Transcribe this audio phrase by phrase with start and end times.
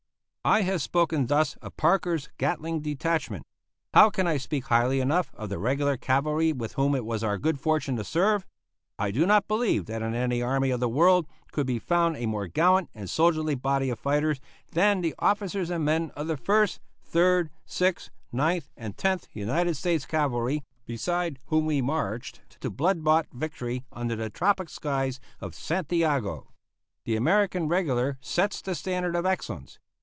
[0.43, 3.45] I have spoken thus of Parker's Gatling detachment.
[3.93, 7.37] How can I speak highly enough of the regular cavalry with whom it was our
[7.37, 8.43] good fortune to serve?
[8.97, 12.25] I do not believe that in any army of the world could be found a
[12.25, 14.41] more gallant and soldierly body of fighters
[14.71, 20.07] than the officers and men of the First, Third, Sixth, Ninth, and Tenth United States
[20.07, 26.47] Cavalry, beside whom we marched to blood bought victory under the tropic skies of Santiago.
[27.05, 29.77] The American regular sets the standard of excellence.